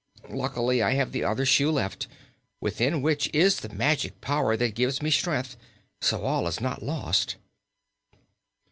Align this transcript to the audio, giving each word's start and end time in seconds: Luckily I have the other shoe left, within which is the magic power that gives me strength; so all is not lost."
Luckily 0.31 0.81
I 0.81 0.93
have 0.93 1.11
the 1.11 1.23
other 1.23 1.45
shoe 1.45 1.69
left, 1.69 2.07
within 2.59 3.03
which 3.03 3.29
is 3.35 3.59
the 3.59 3.69
magic 3.69 4.19
power 4.19 4.57
that 4.57 4.73
gives 4.73 4.99
me 4.99 5.11
strength; 5.11 5.55
so 6.01 6.23
all 6.23 6.47
is 6.47 6.59
not 6.59 6.81
lost." 6.81 7.35